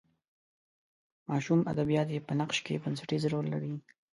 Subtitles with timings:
[1.29, 3.73] ماشوم ادبیات یې په نقش کې بنسټیز رول لري.